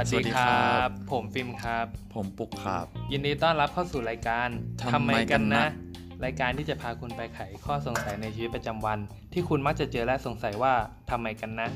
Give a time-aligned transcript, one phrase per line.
[0.00, 4.48] วัสสวัดีสดีคครัรับบผมฟิล์มครับ ผมปุกครับ ยินดีต้อนรับเข้าสู่รายการ
[4.92, 5.64] ทำไมกันนะ
[6.24, 8.98] รายการที่จะพาคุณไปไขข้อสงสัยในชีวิตประจำวัน
[9.32, 10.74] ที่คุณมักจะเจอและสงสัยว่า
[11.10, 11.68] ทำไมกันนะ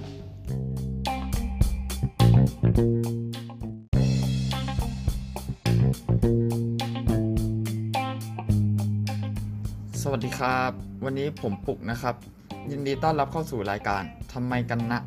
[10.02, 10.70] สวัสดีครับ
[11.04, 12.14] วันนี้ผมปุกนะครับ
[12.70, 15.00] ยินดีต้อนรับเข้าสู่รายการทำไมกันนะ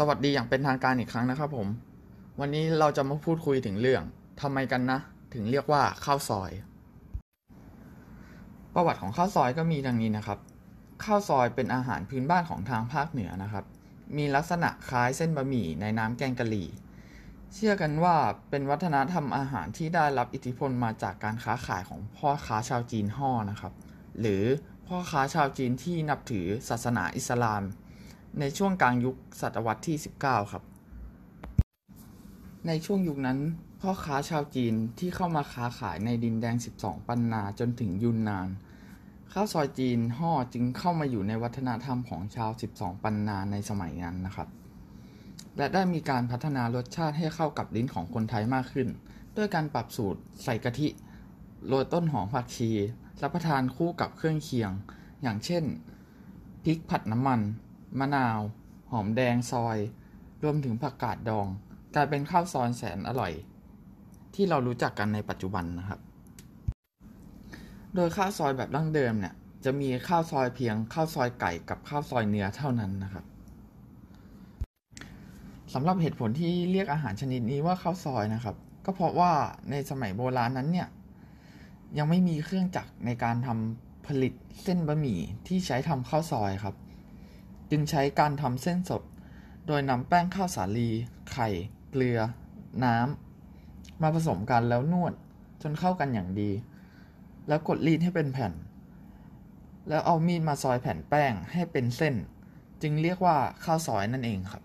[0.00, 1.68] สวัสดีอย่างเป็นทางการอีกครั้งนะครับผม
[2.40, 4.02] วันนี้เราจะมาพูดคุยถึงเรื่อง
[4.40, 4.98] ทำไมกันนะ
[5.34, 6.50] ถึงเรียกว่าข้าวซอย
[8.74, 10.38] ประวัติของข้าวซอยก็มีดังนี้นะครับ
[11.04, 13.64] ข้าวซอยเป็นอาหารพื้นบ้านของทางภาคเหนือนะครับ
[14.16, 16.68] มีลักษณะคล้ายเส้นบะหมี่ในน้ำแกงกะหรี่
[17.54, 18.16] เชื่อกันว่า
[18.50, 23.72] เป็นวัฒนธรรมอาหารที่ได้รับอิทธิพลมาจากการค้าขายของพ่อค้าชาวจีนห่อนะครับ
[24.20, 24.44] หรือ
[24.86, 27.64] พ่อค้าชาวจีนที่นับถือศาสนาอิสลาม
[28.40, 30.62] ในช่วงกลางยุคศตวรรษที่ 19 ครับ
[32.66, 33.38] ในช่วงยุคนั้น
[33.80, 38.48] พ่อค้าชาวจีนที่เข้ามาค้าขายในดินแดง 12 ปันนาจนถึงยุนนาน
[39.32, 44.48] ข้าวซอยจีนห่อจึงเข้ามาอยู่ในวัฒนธรรมของชาว 12 ปันนาในสมัยนั้นนะครับ
[45.56, 48.88] และได้มีการพัฒนารสชาติให้เข้ากับลิ้นของคนไทยมากขึ้น
[49.36, 50.88] ด้วยการปรับสูตรใส่กะทิ
[51.66, 52.70] โรยต้นหอมผักชี
[53.22, 54.70] รับประทานคู่กับเครื่องเคียง
[55.22, 55.64] อย่างเช่น
[56.64, 57.40] พริกผัดน้ำมัน
[57.98, 58.38] มะนาว
[58.90, 59.78] หอมแดงซอย
[60.42, 61.46] รวมถึงผักกาดดอง
[61.94, 63.32] กลายเป็นข้าวซอยแสนอร่อย
[64.34, 66.00] ที่เรารู้จักกันในปัจจุบันนะครับ
[67.94, 73.24] โดยข้าวซอยแบบดั้งเดิมเนี่ย จะมีข้าวซอยเพียงข้าวซอยไก่กับข้าวซอยเนื้อเท่านั้นนะครับ
[75.74, 79.32] สำหรับเหตุผลที่เรียกอาหารชนิดนี้ว่าข้าวซอยนะครับ ก็เพราะว่า
[79.70, 80.88] ในสมัยโบราณนั้นเนี่ย
[81.98, 86.74] ยังไม่มีเครื่องจักรในการทำผลิตเส้นบะหมี่ที่ใช้ทำข้าวซอยครับ
[87.70, 89.02] จึงใช้การทำเส้นสด
[89.66, 90.90] โดยนำแป้งข้าวสาลี
[91.32, 91.48] ไข่
[91.90, 92.18] เกลือ
[92.84, 95.12] น้ำ มาผสมกันแล้วนวด
[95.62, 96.50] จนเข้ากันอย่างดี
[97.48, 98.52] แล้วกดรีดให้เป็นแผ่น
[99.88, 102.14] แล้วเอามีดมาซอยแผ่นแป้งให้เป็นเส้น
[102.82, 104.62] จึงเรียกว่าข้าวซอยนั่นเองครับ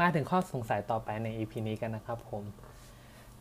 [0.00, 2.42] มาถึงข้อสงสัยต่อไปใน EP นี้กันนะครับผม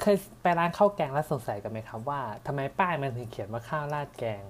[0.01, 4.41] เคยไปร้านข้าวแกงแล้วสงสัยกันไหมครับว่าทำไมป้ายมันถึงเขียนว่าข้าวราดแกง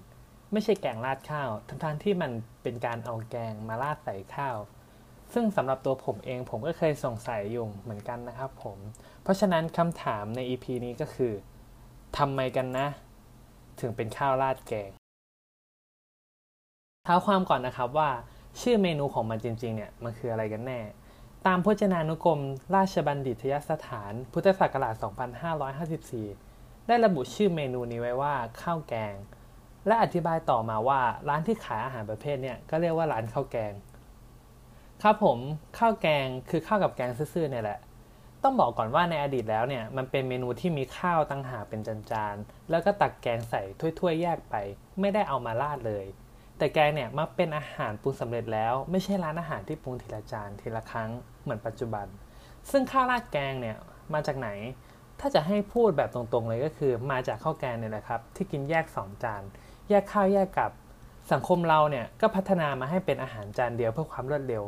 [0.51, 2.31] ไม่ใช่แกงราดข้าวทั้งๆที่มัน
[2.63, 4.57] เป็นการเอาแกงมาราดใส่ข้าว
[5.33, 8.77] ซึ่งสำหรับตัวผมเองผมก็เคยสงสัยอยู่เหมือนกันนะครับผม
[9.23, 11.33] เพราะฉะนั้นคำถามใน EP นี้ก็คือ
[12.17, 12.87] ทำไมกันนะ
[13.79, 14.89] ถึงเป็นข้าวราดแกง
[17.05, 18.09] เท้าความก่อนนะครับว่า
[18.61, 20.79] ชื่อเมนูของมันจริงๆเนี่ยมันคืออะไรกันแน่
[21.47, 22.41] ตามพจนานุกรม
[22.75, 24.95] ราชบัณฑิตยสถาน พุทธศักราช
[25.71, 29.15] 2554 ได้ระบุชื่อเมนูนี้ไว้ว่าข้าวแกง
[29.87, 33.73] และอธิบายต่อมาว่าร้านที่ขายอาหารประเภทเนี่ยก็เรียกว่าร้านข้าวแกง
[35.01, 35.37] ครับผม
[35.77, 37.79] ข้าวแกงคือข้าวกับแกงซื่อๆเนี่ยแหละ
[38.43, 43.61] ต้องบอกก่อนว่าในอดีตแล้วเนี่ยมันเป็นเมนูที่มีข้าวตั้งหาเป็นจานๆ แล้วก็ตักแกงใส่
[43.99, 44.55] ถ้วยๆแยกไป
[44.99, 46.05] ไม่ได้เอามาราดเลย
[46.57, 51.09] แต่แกงเนี่ยมักเป็นอาหารปรุงสำเร็จแล้ว ไม่ใช่ร้านอาหารที่ปรุงทีละจานทีละครั้ง
[51.43, 52.05] เหมือนปัจจุบัน
[52.71, 53.77] ซึ่งข้าวราดแกงเนี่ย
[54.13, 54.49] มาจากไหน
[55.19, 59.43] ถ้าจะให้พูดแบบตรงๆเลยก็คือมาจากข้าวแกงเนี่ยแหละครับ ที่กินแยก 2 จาน
[59.89, 60.71] แยกข้าวแยกกับ
[61.31, 64.63] สังคมเราเนี่ยก็พัฒนามาให้เป็นอาหารจานเดียวเพื่อความรวดเร็ว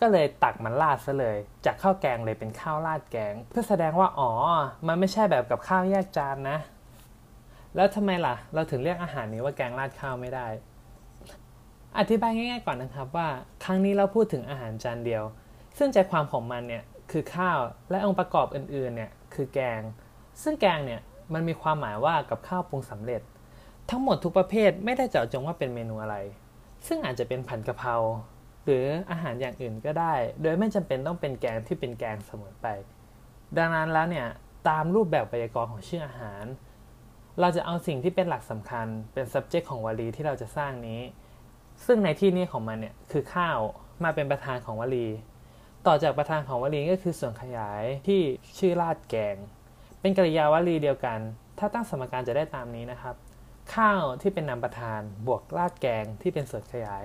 [0.00, 4.30] ก็เลยตักมันราดซะเลย จากข้าวแกงเลยเป็นข้าวราดแกง เพื่อแสดงว่าอ๋อ
[4.86, 6.58] มันไม่ใช่แบบกับข้าวแยกจานนะ
[7.74, 10.46] แล้วทำไมล่ะ เราถึงเรียกอาหารนี้ว่าแกงราดข้าวไม่ได้
[11.98, 13.28] อธิบายง่ายๆก่อนนะครับว่า
[13.64, 15.24] ครั้งนี้เราพูดถึงอาหารจานเดียว
[15.78, 17.58] ซึ่งใจความของมันเนี่ยคือข้าว
[17.90, 19.80] และองค์ประกอบอื่นๆเนี่ยคือแกง
[20.42, 21.00] ซึ่งแกงเนี่ย
[21.32, 23.22] มันมีความหมายว่ากับข้าวปรุงสำเร็จ
[23.90, 26.16] ทั้งหมดทุกประเภทไม่ได้เจาะจงว่าเป็นเมนูอะไร
[26.86, 27.94] ซึ่งอาจจะเป็นผัดกะเพรา
[28.64, 32.66] หรืออาหารอย่างอื่นก็ได้ โดยไม่จำเป็นต้องเป็นแกงที่เป็นแกงเสมอไป
[33.58, 34.26] ดังนั้นแล้วเนี่ย
[34.68, 36.44] ตามรูปแบบไวยากรณ์ของชื่ออาหาร
[37.40, 41.00] เราจะเอาสิ่งที่เป็นหลักสำคัญเป็น subject ของวลีที่เราจะสร้างนี้
[41.86, 43.58] ซึ่งในที่นี้ของมันเนี่ยคือข้าว
[44.04, 45.06] มาเป็นประธานของวลี
[45.86, 48.20] ต่อจากประธานของวลีก็คือส่วนขยายที่
[48.58, 49.36] ชื่อราดแกง
[50.00, 51.18] เป็นกริยาวลีเดียวกัน
[51.58, 53.14] ถ้าตั้งสมการจะได้ตามนี้นะครับ
[53.74, 57.04] ข้าวที่เป็นนามประธานบวกราดแกงที่เป็นส่วนขยาย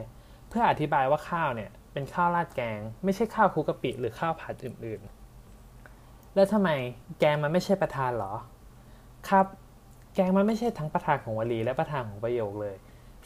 [0.49, 6.69] เพื่ออธิบายว่าข้าวเนี่ยเป็นข้าวราดแกง ไม่ใช่ข้าวคุกกะปิหรือข้าวผัดอื่นๆ แล้วทำไม
[7.19, 8.33] แกงมันไม่ใช่ประธานเหรอ
[9.29, 9.45] ครับ
[10.15, 12.75] แกงมันไม่ใช่ทั้งประธานของวลีและประธานของประโยคเลย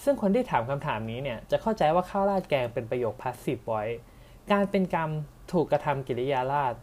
[0.04, 3.84] ซึ่งคนที่ถามคำถามนี้เนี่ยจะเข้าใจว่าข้าวราดแกงเป็นประโยคพาสซีฟไว้
[4.52, 5.10] การเป็นกรรม
[5.52, 6.74] ถูกกระทำกิริยาราด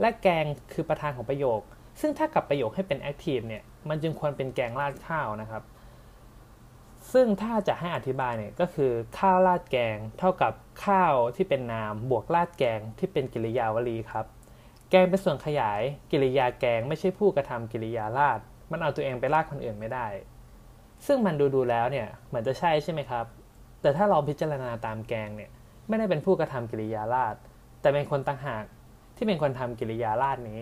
[0.00, 1.60] และแกงคือประธานของประโยค
[2.00, 5.62] ซึ่งถ้ากลับประโยคให้เป็น active เนี่ย มันจึงควรเป็นแกงราดข้าวนะครับ
[7.12, 10.52] ซึ่งถ้าจะให้อธิบายเนี่ยก็คือข้าวราดแกง เท่ากับ
[10.84, 14.26] ข้าวที่เป็นนาม บวกราดแกงที่เป็นกิริยาวลีครับ
[14.90, 15.80] แกงเป็นส่วนขยาย
[16.10, 18.40] กิริยาแกงไม่ใช่ผู้กระทำกิริยาราด
[18.70, 20.06] มันเอาตัวเองไปราดคนอื่นไม่ได้
[21.06, 23.24] ซึ่งมันดูดูแล้วเนี่ยเหมือนจะใช่ใช่ไหมครับ
[23.80, 25.50] แต่ถ้าเราพิจารณาตามแกงเนี่ย
[25.88, 27.36] ไม่ได้เป็นผู้กระทำกิริยาราด
[27.80, 28.64] แต่เป็นคนต่างหาก
[29.16, 30.60] ที่เป็นคนทำกิริยาราดนี้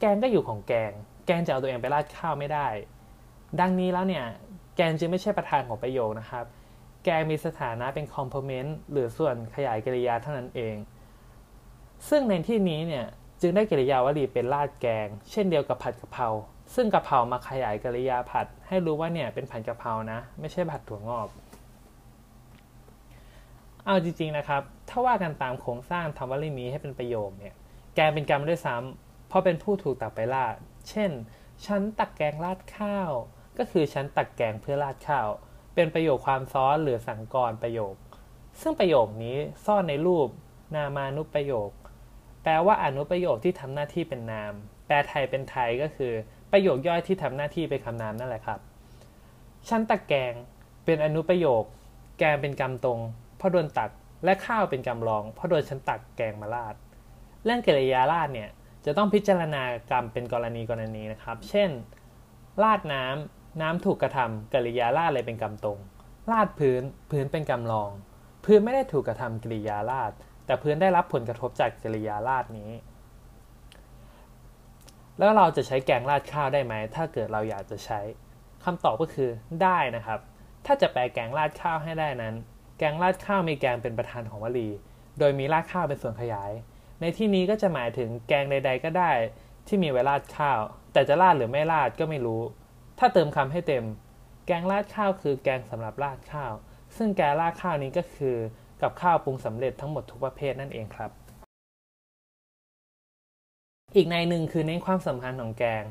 [0.00, 0.92] แกงก็อยู่ของแกง
[1.26, 2.66] แกงจะเอาตัวเองไปราดข้าวไม่ได้
[3.60, 4.24] ดังนี้แล้วเนี่ย
[4.76, 6.44] แกงจึงไม่ใช่ประธานของประโยคนะครับ
[7.04, 10.76] แกงมีสถานะเป็นคอมเพลเมนต์หรือส่วนขยายกิริยาเท่านั้นเอง
[12.08, 13.06] ซึ่งในที่นี้เนี่ย
[13.40, 16.28] จึงได้กิริยาวลีเป็นราดแกง เช่นเดียวกับผัดกะเพรา
[16.74, 21.28] ซึ่งกะเพรามาขยายกริยาผัด ให้รู้ว่าเนี่ยเป็นผัดกะเพรานะ ไม่ใช่ผัดถั่วงอก
[23.90, 27.54] เอาจริง ๆ นะครับ ถ้าว่ากันตามโครงสร้างทำวลีนี้ให้เป็นประโยคเนี่ย
[27.96, 30.56] แกเป็นกรรมด้วยซ้ำเพราะเป็นผู้ถูกตักไปราด
[30.88, 31.10] เช่น
[31.66, 33.10] ฉันตักแกงราดข้าว
[33.58, 35.28] ก็คือฉันตักแกงเพื่อราดข้าว
[35.74, 37.94] เป็นประโยคความซ้อนหรือสังกรประโยค
[38.60, 40.28] ซึ่งประโยคนี้ซ่อนในรูป
[40.74, 41.70] นามานุประโยค
[42.42, 44.52] แปลว่าอนุประโยคที่ทำหน้าที่เป็นนาม
[44.86, 46.12] แปลไทยเป็นไทยก็คือ
[46.52, 48.60] ประโยคย่อยที่ทำหน้าที่เป็นคำนามนั่นแหละครับ
[49.68, 50.32] ฉันตักแกง
[50.84, 51.62] เป็นอนุประโยค
[52.18, 53.00] แกงเป็นกรรมตรง
[53.40, 53.90] พราะโดนตัก
[54.24, 56.74] และข้าวเป็นกรรองเพราะโดนฉันตักแกงมาราด
[57.44, 58.48] เรื่องกริยาราดเนี่ย
[58.86, 61.70] จะต้องพิจารณากรรมเป็นกรณีกรณีนะครับ เช่น
[62.62, 65.78] ราดน้ำน้ำถูกกระทำกริยาราดเลยเป็นกรรมตรง
[66.30, 67.90] ราดพื้นพื้นเป็นกรรมรอง
[68.44, 70.12] พื้นไม่ได้ถูกกระทำกริยาราด
[70.46, 72.72] แต่พื้นได้รับผลกระทบจากกริยาราดนี้
[75.18, 78.00] แล้วเราจะใช้แกงราดข้าวได้ไหม ถ้าเกิดเราอยากจะใช้
[78.64, 79.30] คำตอบก็คือ
[79.62, 80.20] ได้นะครับ
[80.66, 82.34] ถ้าจะแปลแกงราดข้าวให้ได้นั้น
[82.78, 84.68] แกงราดข้าวมีแกงเป็นประธานของวลี
[85.18, 86.50] โดยมีราดข้าวเป็นส่วนขยาย
[87.00, 89.10] ในที่นี้ก็จะหมายถึงแกงใด ๆ ก็ได้
[89.66, 90.60] ที่มีไว้ราดข้าว
[90.92, 92.42] แต่จะราดหรือไม่ราดก็ไม่รู้
[92.98, 93.84] ถ้าเติมคำให้เต็ม
[94.46, 96.52] แกงราดข้าวคือแกงสำหรับราดข้าว
[96.96, 98.36] ซึ่งแกงราดข้าวนี้ก็คือ
[98.82, 101.10] กับข้าวปรุงสำเร็จทั้งหมดทุกประเภทนั่นเองครับ
[103.96, 105.84] อีกในหนึ่งคือเน้นความสำคัญของแกง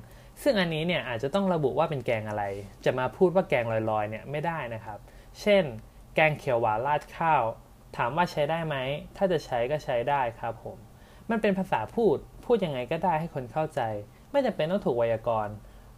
[0.44, 2.44] ซึ่งอันนี้เนี่ยอาจจะต้องระบุว่าเป็นแกงอะไร
[2.86, 5.00] จะมาพูดว่าแกงลอยๆเนี่ยไม่ได้นะครับ
[5.42, 5.63] เช่น
[6.19, 7.44] แกงเขียวหวานราดข้าว
[7.98, 8.75] ถามว่าใช้ได้ไหม
[9.18, 10.78] ถ้าจะใช้ก็ใช้ได้ครับผม
[11.30, 13.81] มันเป็นภาษาพูด พูดยังไงก็ได้ให้คนเข้าใจ
[14.31, 15.54] ไม่จำเป็นต้องถูกไวยากรณ์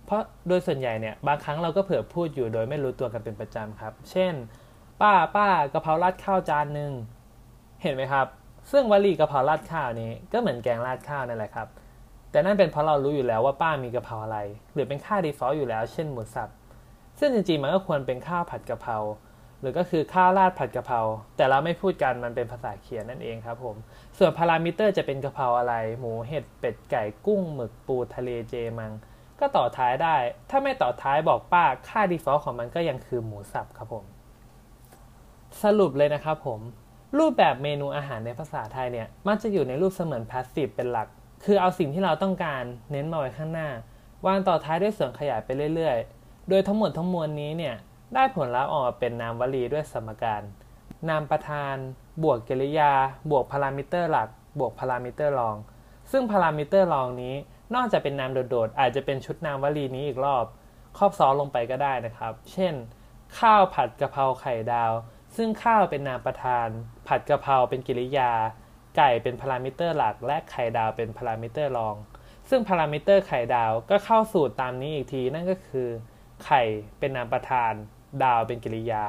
[0.05, 4.33] เพราะโดยส่วนใหญ่เนี่ย บางครั้งเราก็เผื่อพูดอยู่โดยไม่รู้ตัวกันเป็นประจำครับ เช่น
[5.01, 6.91] ป้าป้ากะเพราราดข้าวจานหนึ่ง
[7.81, 8.27] เห็นไหมครับ
[8.71, 11.67] ซึ่งวลีกะเพราราดข้าวนี้ก็เหมือนแกงราดข้าวนั่นแหละครับ
[12.31, 14.39] แต่นั่นเป็นเพราะเรารู้อยู่แล้วว่าป้ามีกะเพราอะไร
[14.73, 16.49] หรือเป็นค่า default อยู่แล้ว เช่นหมูสับ
[17.19, 18.97] ซึ่งจริงๆมันก็ควรเป็นข้าวผัดกะเพรา
[19.61, 20.99] หรือก็คือข้าวราดผัดกะเพรา
[21.37, 23.75] แต่เราไม่พูดกันมันเป็นภาษาเขียนนั่นเองครับผม
[24.17, 28.91] ส่วนพารามิเตอร์จะเป็นกะเพราอะไร หมูเห็ดเป็ดไก่กุ้งหมึกปูทะเลเจมัง
[29.39, 30.15] ก็ต่อท้ายได้
[30.49, 34.05] ถ้าไม่ต่อท้ายบอกป้าค่า default ของมันก็ยังคือหมูสับครับผม
[35.63, 36.59] สรุปเลยนะครับผม
[37.19, 41.07] รูปแบบเมนูอาหารในภาษาไทยเนี่ย มันจะอยู่ในรูปเสมือน passive เป็นหลัก
[41.45, 43.69] คือเอาสิ่งที่เราต้องการเน้นมาไว้ข้างหน้า
[44.25, 47.75] วางต่อท้ายด้วยส่วนขยายไปเรื่อยๆ โดยทั้งหมดทั้งมวลนี้เนี่ย
[48.13, 50.41] ได้ผลลัพธ์ออกมาเป็นนามวลีด้วยสมการ
[51.09, 51.75] นามประธาน
[52.23, 52.93] บวกกริยา
[53.31, 54.29] บวกพารามิเตอร์หลัก
[54.59, 55.55] บวกพารามิเตอร์รอง
[56.11, 57.35] ซึ่งพารามิเตอร์รองนี้
[57.75, 60.45] นอกจากเป็นนามโดดๆ อาจจะเป็นชุดนามวลีนี้อีกรอบ
[60.97, 62.73] ครอบซ้อนลงไปก็ได้นะครับ เช่น
[63.39, 64.91] ข้าวผัดกะเพราไก่ไข่ดาว
[65.35, 66.67] ซึ่งข้าวเป็นนามประธาน
[67.07, 68.31] ผัดกะเพราเป็นกริยา
[68.97, 71.95] ไก่เป็นพารามิเตอร์หลัก และไข่ดาวเป็นพารามิเตอร์รอง
[72.49, 75.89] ซึ่งพารามิเตอร์ไข่ดาวก็เข้าสูตรตามนี้อีกทีนั่นก็คือ
[76.45, 76.61] ไข่
[76.99, 77.73] เป็นนามประธาน
[78.23, 79.03] ดาวเป็นกริยา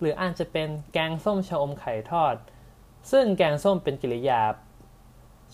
[0.00, 2.34] หรืออาจจะเป็นแกงส้มชะอมไข่ทอด
[3.10, 4.42] ซึ่งแกงส้มเป็นกริยา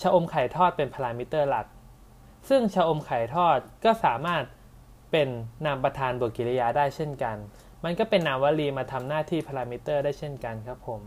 [0.00, 1.66] ชะอมไข่ทอดเป็นพารามิเตอร์หลัก
[2.48, 4.44] ซึ่งชะอมไข่ทอดก็สามารถ
[5.12, 5.28] เป็น
[5.66, 7.36] นามประธานบวกกริยาได้เช่นกัน
[7.84, 11.00] มันก็เป็นนามวลีมาทำหน้าที่พารามิเตอร์ได้เช่นกันครับผม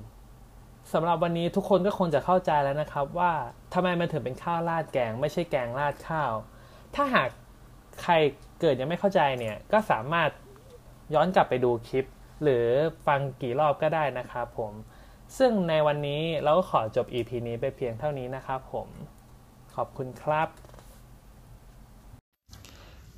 [0.93, 3.33] สำหรับวันนี้ทุกคนก็คงจะเข้าใจแล้วนะครับว่า
[3.73, 6.31] ทำไมมันถึงเป็นข้าวราดแกง ไม่ใช่แกงราดข้าว
[6.95, 7.29] ถ้าหาก
[8.03, 8.13] ใคร
[8.61, 10.29] เกิดยังไม่เข้าใจเนี่ยก็สามารถ
[11.13, 12.05] ย้อนกลับไปดูคลิป
[12.43, 12.65] หรือ
[13.07, 14.73] ฟังกี่รอบก็ได้นะครับผม
[15.37, 18.87] ซึ่งในวันนี้เราก็ขอจบ EP นี้ไปเพียงเท่านี้นะครับผม
[19.75, 20.47] ขอบคุณครับ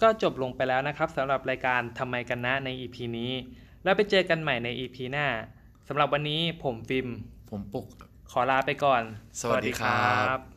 [0.02, 3.32] ก็จบลงไปแล้วนะครับสำหรับรายการทำไมกันนะใน EP นี้
[3.84, 5.28] แล้วไปเจอกันใหม่ใน EP หน้า
[5.88, 7.08] สำหรับวันนี้ผมฟิล์ม
[7.50, 7.86] ผมปุก
[8.32, 9.02] ขอลาไปก่อน
[9.40, 10.55] สวัสดีครับสวัสดี